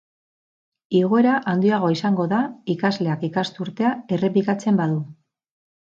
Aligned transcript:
Igoera 0.99 1.33
handiagoa 1.51 1.93
izango 1.95 2.27
da 2.33 2.39
ikasleak 2.77 3.27
ikasturtea 3.31 3.93
errepikatzen 4.19 4.81
badu. 4.85 4.99